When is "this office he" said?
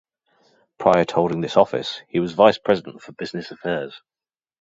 1.41-2.19